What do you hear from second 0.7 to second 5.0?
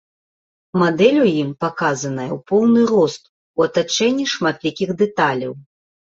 Мадэль у ім паказаная ў поўны рост у атачэнні шматлікіх